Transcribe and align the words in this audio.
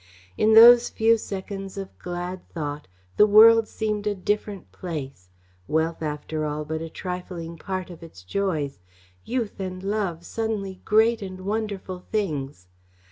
In 0.35 0.53
those 0.55 0.89
few 0.89 1.15
seconds 1.15 1.77
of 1.77 1.95
glad 1.99 2.49
thought, 2.49 2.87
the 3.17 3.27
world 3.27 3.67
seemed 3.67 4.07
a 4.07 4.15
different 4.15 4.71
place, 4.71 5.29
wealth, 5.67 6.01
after 6.01 6.43
all, 6.43 6.65
but 6.65 6.81
a 6.81 6.89
trifling 6.89 7.55
part 7.55 7.91
of 7.91 8.01
its 8.01 8.23
joys, 8.23 8.79
youth 9.25 9.59
and 9.59 9.83
love 9.83 10.25
suddenly 10.25 10.81
great 10.85 11.21
and 11.21 11.41
wonderful 11.41 11.99
things. 11.99 12.65